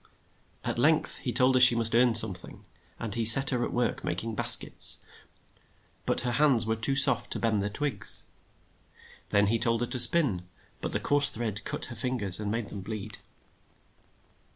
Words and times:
At 0.63 0.79
length 0.79 1.17
he 1.17 1.31
told 1.31 1.53
her 1.53 1.61
she 1.61 1.75
must 1.75 1.93
earn 1.93 2.15
some 2.15 2.33
thing, 2.33 2.65
and 2.97 3.13
he 3.13 3.23
set 3.23 3.51
her 3.51 3.63
at 3.63 3.71
work 3.71 4.03
mak 4.03 4.23
ing 4.23 4.33
bas 4.33 4.57
kets, 4.57 4.97
but 6.07 6.21
her 6.21 6.31
hands 6.31 6.65
were 6.65 6.75
too 6.75 6.95
soft 6.95 7.31
to 7.33 7.39
bend 7.39 7.61
the 7.61 7.67
hard 7.67 7.75
twigs. 7.75 8.23
Then 9.29 9.45
he 9.45 9.59
told 9.59 9.81
her 9.81 9.85
to 9.87 9.99
spin, 9.99 10.47
but 10.79 10.93
the 10.93 10.99
coarse 10.99 11.29
thread 11.29 11.63
cut 11.65 11.85
her 11.85 11.95
fin 11.95 12.17
gers 12.17 12.39
and 12.39 12.49
made 12.49 12.69
them 12.69 12.81
bleed. 12.81 13.19